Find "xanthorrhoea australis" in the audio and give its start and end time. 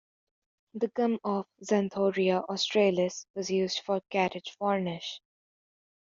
1.63-3.27